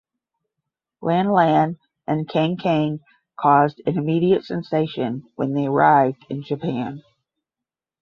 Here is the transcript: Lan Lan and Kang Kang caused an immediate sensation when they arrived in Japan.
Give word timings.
Lan 0.99 1.31
Lan 1.31 1.77
and 2.07 2.27
Kang 2.27 2.57
Kang 2.57 3.01
caused 3.39 3.81
an 3.85 3.99
immediate 3.99 4.43
sensation 4.43 5.29
when 5.35 5.53
they 5.53 5.67
arrived 5.67 6.25
in 6.27 6.41
Japan. 6.41 7.03